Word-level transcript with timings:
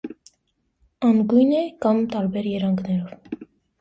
Անգույն 1.09 1.53
է 1.59 1.61
կամ 1.87 2.03
տարբեր 2.15 2.49
երանգներով։ 2.53 3.45